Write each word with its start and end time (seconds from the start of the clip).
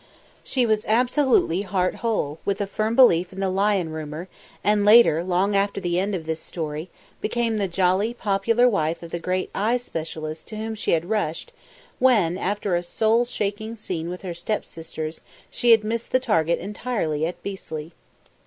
She 0.43 0.65
was 0.65 0.83
absolutely 0.87 1.61
heart 1.61 1.97
whole, 1.97 2.39
with 2.43 2.59
a 2.59 2.65
firm 2.65 2.95
belief 2.95 3.31
in 3.31 3.39
the 3.39 3.51
"lion" 3.51 3.91
rumour, 3.91 4.29
and 4.63 4.83
later, 4.83 5.23
long 5.23 5.55
after 5.55 5.79
the 5.79 5.99
end 5.99 6.15
of 6.15 6.25
this 6.25 6.39
story, 6.39 6.89
became 7.21 7.57
the 7.57 7.67
jolly, 7.67 8.11
popular 8.11 8.67
wife 8.67 9.03
of 9.03 9.11
the 9.11 9.19
great 9.19 9.51
eye 9.53 9.77
specialist 9.77 10.47
to 10.47 10.55
whom 10.57 10.73
she 10.73 10.93
had 10.93 11.05
rushed 11.05 11.53
when, 11.99 12.35
after 12.39 12.73
a 12.75 12.81
soul 12.81 13.25
shaking 13.25 13.75
scene 13.77 14.09
with 14.09 14.23
her 14.23 14.33
step 14.33 14.65
sisters, 14.65 15.21
she 15.51 15.69
had 15.69 15.83
missed 15.83 16.11
the 16.11 16.19
target 16.19 16.57
entirely 16.57 17.27
at 17.27 17.43
Bisley. 17.43 17.93